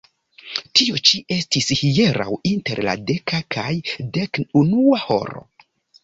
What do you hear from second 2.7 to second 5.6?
la deka kaj dek unua horo.